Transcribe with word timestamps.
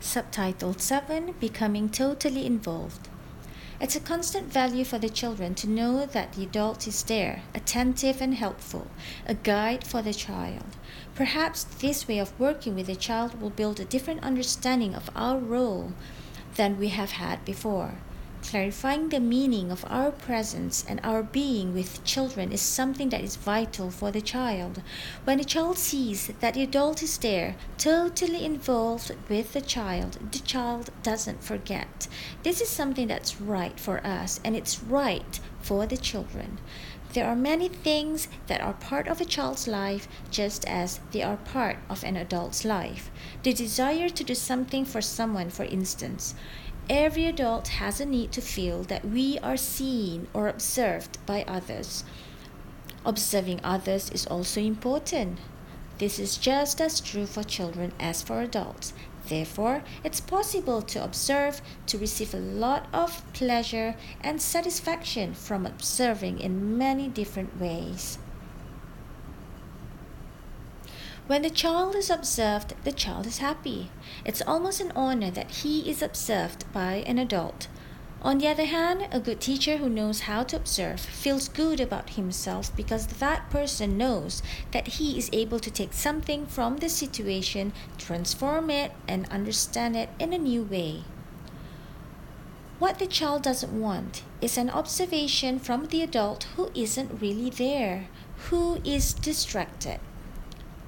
Subtitled 0.00 0.80
7 0.80 1.34
Becoming 1.38 1.90
Totally 1.90 2.46
Involved. 2.46 3.08
It's 3.82 3.94
a 3.94 4.00
constant 4.00 4.50
value 4.50 4.82
for 4.82 4.98
the 4.98 5.10
children 5.10 5.54
to 5.56 5.68
know 5.68 6.06
that 6.06 6.32
the 6.32 6.42
adult 6.42 6.86
is 6.88 7.02
there, 7.02 7.42
attentive 7.54 8.22
and 8.22 8.34
helpful, 8.34 8.86
a 9.26 9.34
guide 9.34 9.84
for 9.84 10.00
the 10.00 10.14
child. 10.14 10.76
Perhaps 11.14 11.64
this 11.64 12.08
way 12.08 12.18
of 12.18 12.38
working 12.40 12.74
with 12.74 12.86
the 12.86 12.96
child 12.96 13.42
will 13.42 13.50
build 13.50 13.78
a 13.78 13.84
different 13.84 14.22
understanding 14.22 14.94
of 14.94 15.10
our 15.14 15.38
role 15.38 15.92
than 16.56 16.78
we 16.78 16.88
have 16.88 17.12
had 17.12 17.44
before. 17.44 17.96
Clarifying 18.42 19.10
the 19.10 19.20
meaning 19.20 19.70
of 19.70 19.84
our 19.88 20.10
presence 20.10 20.84
and 20.88 20.98
our 21.04 21.22
being 21.22 21.74
with 21.74 22.02
children 22.04 22.50
is 22.50 22.60
something 22.60 23.10
that 23.10 23.22
is 23.22 23.36
vital 23.36 23.90
for 23.90 24.10
the 24.10 24.20
child. 24.20 24.82
When 25.24 25.38
a 25.38 25.44
child 25.44 25.78
sees 25.78 26.28
that 26.40 26.54
the 26.54 26.62
adult 26.62 27.02
is 27.02 27.18
there, 27.18 27.54
totally 27.78 28.44
involved 28.44 29.14
with 29.28 29.52
the 29.52 29.60
child, 29.60 30.18
the 30.32 30.38
child 30.38 30.90
doesn't 31.02 31.44
forget. 31.44 32.08
This 32.42 32.60
is 32.60 32.68
something 32.68 33.06
that's 33.06 33.40
right 33.40 33.78
for 33.78 34.04
us 34.04 34.40
and 34.44 34.56
it's 34.56 34.82
right 34.82 35.38
for 35.60 35.86
the 35.86 35.98
children. 35.98 36.58
There 37.12 37.26
are 37.26 37.34
many 37.36 37.68
things 37.68 38.28
that 38.46 38.60
are 38.60 38.72
part 38.72 39.08
of 39.08 39.20
a 39.20 39.24
child's 39.24 39.66
life 39.66 40.06
just 40.30 40.64
as 40.66 41.00
they 41.10 41.22
are 41.24 41.36
part 41.36 41.78
of 41.88 42.04
an 42.04 42.16
adult's 42.16 42.64
life. 42.64 43.10
The 43.42 43.52
desire 43.52 44.08
to 44.08 44.24
do 44.24 44.34
something 44.34 44.84
for 44.84 45.00
someone, 45.00 45.50
for 45.50 45.64
instance, 45.64 46.36
Every 46.88 47.26
adult 47.26 47.68
has 47.68 48.00
a 48.00 48.06
need 48.06 48.32
to 48.32 48.40
feel 48.40 48.82
that 48.84 49.04
we 49.04 49.38
are 49.40 49.56
seen 49.56 50.28
or 50.32 50.48
observed 50.48 51.18
by 51.26 51.44
others. 51.46 52.04
Observing 53.04 53.60
others 53.62 54.10
is 54.10 54.26
also 54.26 54.60
important. 54.60 55.38
This 55.98 56.18
is 56.18 56.38
just 56.38 56.80
as 56.80 57.00
true 57.00 57.26
for 57.26 57.42
children 57.42 57.92
as 58.00 58.22
for 58.22 58.40
adults. 58.40 58.94
Therefore, 59.28 59.82
it's 60.02 60.20
possible 60.20 60.80
to 60.82 61.04
observe, 61.04 61.60
to 61.86 61.98
receive 61.98 62.32
a 62.32 62.38
lot 62.38 62.88
of 62.92 63.22
pleasure 63.34 63.96
and 64.22 64.40
satisfaction 64.40 65.34
from 65.34 65.66
observing 65.66 66.40
in 66.40 66.78
many 66.78 67.08
different 67.08 67.60
ways. 67.60 68.18
When 71.30 71.42
the 71.42 71.48
child 71.48 71.94
is 71.94 72.10
observed, 72.10 72.74
the 72.82 72.90
child 72.90 73.24
is 73.24 73.38
happy. 73.38 73.92
It's 74.24 74.42
almost 74.42 74.80
an 74.80 74.90
honor 74.96 75.30
that 75.30 75.62
he 75.62 75.88
is 75.88 76.02
observed 76.02 76.64
by 76.72 77.04
an 77.06 77.20
adult. 77.20 77.68
On 78.20 78.38
the 78.38 78.48
other 78.48 78.64
hand, 78.64 79.06
a 79.12 79.20
good 79.20 79.40
teacher 79.40 79.76
who 79.76 79.88
knows 79.88 80.22
how 80.22 80.42
to 80.42 80.56
observe 80.56 80.98
feels 80.98 81.48
good 81.48 81.78
about 81.78 82.18
himself 82.18 82.74
because 82.74 83.06
that 83.06 83.48
person 83.48 83.96
knows 83.96 84.42
that 84.72 84.98
he 84.98 85.16
is 85.16 85.30
able 85.32 85.60
to 85.60 85.70
take 85.70 85.92
something 85.92 86.46
from 86.46 86.78
the 86.78 86.88
situation, 86.88 87.72
transform 87.96 88.68
it, 88.68 88.90
and 89.06 89.28
understand 89.30 89.94
it 89.94 90.08
in 90.18 90.32
a 90.32 90.36
new 90.38 90.64
way. 90.64 91.04
What 92.80 92.98
the 92.98 93.06
child 93.06 93.42
doesn't 93.42 93.80
want 93.80 94.24
is 94.40 94.58
an 94.58 94.68
observation 94.68 95.60
from 95.60 95.86
the 95.86 96.02
adult 96.02 96.48
who 96.56 96.72
isn't 96.74 97.22
really 97.22 97.50
there, 97.50 98.08
who 98.48 98.80
is 98.84 99.14
distracted. 99.14 100.00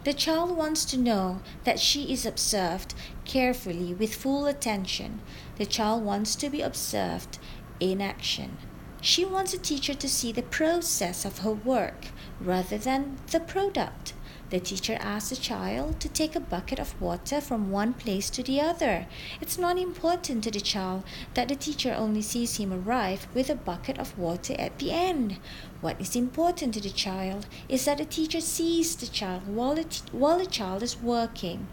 The 0.04 0.12
child 0.12 0.56
wants 0.56 0.84
to 0.86 0.98
know 0.98 1.40
that 1.62 1.78
she 1.78 2.12
is 2.12 2.26
observed 2.26 2.94
carefully 3.24 3.94
with 3.94 4.14
full 4.14 4.46
attention. 4.46 5.20
The 5.58 5.66
child 5.66 6.04
wants 6.04 6.34
to 6.36 6.50
be 6.50 6.60
observed 6.60 7.38
in 7.78 8.00
action. 8.00 8.56
She 9.00 9.24
wants 9.24 9.54
a 9.54 9.58
teacher 9.58 9.94
to 9.94 10.08
see 10.08 10.32
the 10.32 10.42
process 10.42 11.24
of 11.24 11.38
her 11.38 11.52
work 11.52 12.06
rather 12.40 12.78
than 12.78 13.18
the 13.30 13.40
product. 13.40 14.14
The 14.50 14.60
teacher 14.60 14.98
asks 15.00 15.30
the 15.30 15.36
child 15.36 15.98
to 16.00 16.10
take 16.10 16.36
a 16.36 16.40
bucket 16.40 16.78
of 16.78 17.00
water 17.00 17.40
from 17.40 17.70
one 17.70 17.94
place 17.94 18.28
to 18.28 18.42
the 18.42 18.60
other. 18.60 19.06
It's 19.40 19.56
not 19.56 19.78
important 19.78 20.44
to 20.44 20.50
the 20.50 20.60
child 20.60 21.04
that 21.32 21.48
the 21.48 21.56
teacher 21.56 21.94
only 21.96 22.20
sees 22.20 22.58
him 22.58 22.70
arrive 22.70 23.26
with 23.34 23.48
a 23.48 23.54
bucket 23.54 23.98
of 23.98 24.18
water 24.18 24.54
at 24.58 24.78
the 24.78 24.92
end. 24.92 25.38
What 25.80 25.98
is 25.98 26.14
important 26.14 26.74
to 26.74 26.80
the 26.80 26.90
child 26.90 27.46
is 27.68 27.86
that 27.86 27.96
the 27.96 28.04
teacher 28.04 28.42
sees 28.42 28.94
the 28.94 29.06
child 29.06 29.46
while 29.46 29.74
the, 29.74 29.86
while 30.12 30.38
the 30.38 30.44
child 30.44 30.82
is 30.82 31.00
working 31.00 31.66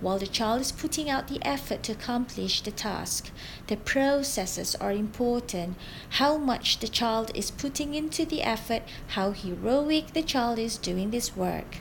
while 0.00 0.18
the 0.18 0.26
child 0.26 0.60
is 0.60 0.72
putting 0.72 1.08
out 1.08 1.28
the 1.28 1.44
effort 1.46 1.82
to 1.84 1.92
accomplish 1.92 2.60
the 2.60 2.70
task. 2.70 3.30
The 3.66 3.76
processes 3.76 4.74
are 4.76 4.92
important. 4.92 5.76
How 6.10 6.36
much 6.36 6.78
the 6.80 6.88
child 6.88 7.30
is 7.34 7.50
putting 7.50 7.94
into 7.94 8.24
the 8.24 8.42
effort, 8.42 8.82
how 9.08 9.32
heroic 9.32 10.12
the 10.12 10.22
child 10.22 10.58
is 10.58 10.78
doing 10.78 11.10
this 11.10 11.36
work. 11.36 11.78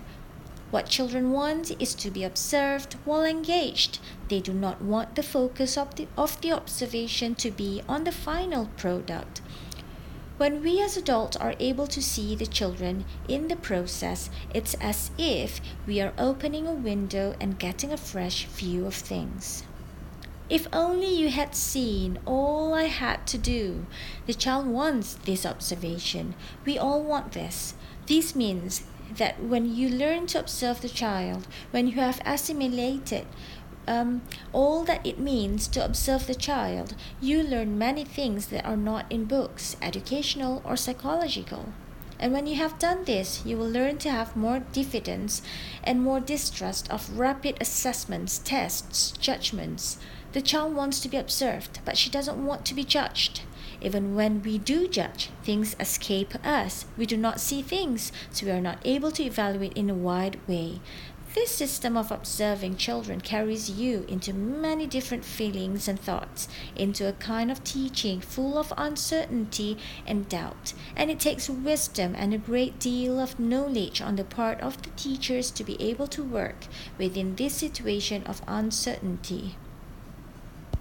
What 0.72 0.90
children 0.90 1.32
want 1.32 1.72
is 1.82 1.94
to 1.96 2.12
be 2.12 2.24
observed 2.24 2.96
while 3.06 3.24
engaged. 3.24 4.00
They 4.28 4.40
do 4.40 4.52
not 4.52 4.82
want 4.82 5.16
the 5.16 5.24
focus 5.24 5.78
of 5.78 5.96
the, 5.96 6.08
of 6.18 6.42
the 6.42 6.52
observation 6.52 7.36
to 7.36 7.52
be 7.52 7.82
on 7.88 8.04
the 8.04 8.12
final 8.12 8.66
product. 8.76 9.42
When 10.38 10.62
we 10.62 10.82
as 10.82 10.98
adults 10.98 11.38
are 11.38 11.56
able 11.60 11.88
to 11.88 12.02
see 12.02 12.36
the 12.36 12.46
children 12.46 13.06
in 13.30 13.48
the 13.48 13.56
process, 13.56 14.30
it's 14.54 14.74
as 14.76 15.12
if 15.18 15.62
we 15.88 16.02
are 16.02 16.12
opening 16.18 16.68
a 16.68 16.74
window 16.74 17.36
and 17.40 17.58
getting 17.58 17.94
a 17.94 17.98
fresh 17.98 18.46
view 18.46 18.86
of 18.86 18.96
things. 18.96 19.64
If 20.50 20.68
only 20.74 21.08
you 21.08 21.30
had 21.30 21.56
seen 21.56 22.20
all 22.26 22.74
I 22.74 22.84
had 22.84 23.26
to 23.28 23.38
do. 23.38 23.86
The 24.28 24.34
child 24.34 24.68
wants 24.68 25.14
this 25.14 25.46
observation. 25.46 26.36
We 26.66 26.78
all 26.78 27.02
want 27.02 27.32
this. 27.32 27.74
This 28.06 28.36
means 28.36 28.84
that 29.16 29.42
when 29.42 29.74
you 29.74 29.88
learn 29.88 30.28
to 30.28 30.40
observe 30.40 30.82
the 30.82 30.90
child, 30.90 31.48
when 31.72 31.88
you 31.88 31.96
have 31.96 32.22
assimilated 32.26 33.26
um, 33.88 34.22
all 34.54 34.84
that 34.84 35.06
it 35.06 35.20
means 35.20 35.68
to 35.70 35.84
observe 35.84 36.28
the 36.28 36.36
child, 36.36 36.96
you 37.22 37.44
learn 37.44 37.78
many 37.78 38.04
things 38.04 38.48
that 38.48 38.66
are 38.66 38.78
not 38.78 39.12
in 39.12 39.26
books, 39.26 39.76
educational 39.82 40.62
or 40.66 40.76
psychological. 40.76 41.74
And 42.20 42.32
when 42.32 42.48
you 42.48 42.56
have 42.56 42.80
done 42.80 43.04
this, 43.04 43.46
you 43.46 43.58
will 43.58 43.70
learn 43.70 43.98
to 44.00 44.12
have 44.12 44.38
more 44.38 44.60
diffidence 44.60 45.42
and 45.84 46.02
more 46.02 46.20
distrust 46.20 46.90
of 46.90 47.18
rapid 47.18 47.58
assessments, 47.60 48.40
tests, 48.40 49.12
judgments. 49.12 49.98
The 50.32 50.42
child 50.42 50.76
wants 50.76 51.00
to 51.02 51.10
be 51.10 51.18
observed, 51.18 51.80
but 51.86 51.98
she 51.98 52.10
doesn't 52.10 52.46
want 52.46 52.66
to 52.66 52.74
be 52.74 52.84
judged. 52.84 53.42
Even 53.82 54.16
when 54.16 54.42
we 54.42 54.58
do 54.58 54.88
judge, 54.88 55.30
things 55.44 55.76
escape 55.80 56.34
us. 56.46 56.86
We 56.98 57.06
do 57.06 57.18
not 57.18 57.40
see 57.40 57.62
things, 57.62 58.12
so 58.32 58.46
we 58.46 58.52
are 58.52 58.62
not 58.62 58.80
able 58.86 59.12
to 59.12 59.24
evaluate 59.24 59.74
in 59.74 59.90
a 59.90 59.94
wide 59.94 60.40
way. 60.48 60.80
This 61.36 61.52
system 61.52 61.98
of 61.98 62.12
observing 62.12 62.78
children 62.78 63.20
carries 63.20 63.70
you 63.70 64.06
into 64.08 64.34
many 64.34 64.88
different 64.88 65.26
feelings 65.26 65.86
and 65.90 66.00
thoughts, 66.00 66.48
into 66.78 67.10
a 67.10 67.12
kind 67.12 67.52
of 67.52 67.62
teaching 67.66 68.22
full 68.22 68.58
of 68.58 68.72
uncertainty 68.78 69.78
and 70.08 70.30
doubt. 70.30 70.74
And 70.96 71.12
it 71.12 71.20
takes 71.20 71.50
wisdom 71.50 72.16
and 72.16 72.34
a 72.34 72.38
great 72.38 72.80
deal 72.80 73.20
of 73.20 73.38
knowledge 73.38 74.00
on 74.00 74.16
the 74.16 74.24
part 74.24 74.62
of 74.62 74.82
the 74.82 74.92
teachers 74.92 75.52
to 75.52 75.66
be 75.66 75.76
able 75.82 76.08
to 76.08 76.24
work 76.24 76.68
within 76.98 77.36
this 77.36 77.56
situation 77.56 78.24
of 78.24 78.42
uncertainty. 78.48 79.58